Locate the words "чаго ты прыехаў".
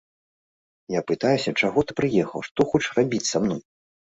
1.63-2.39